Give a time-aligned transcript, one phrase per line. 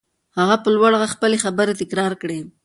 [0.37, 2.39] هغه په لوړ غږ خپلې خبرې تکرار کړې.